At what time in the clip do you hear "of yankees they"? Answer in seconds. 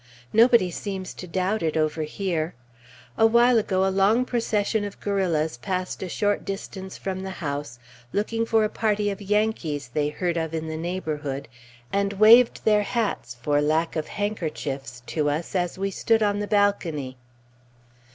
9.11-10.09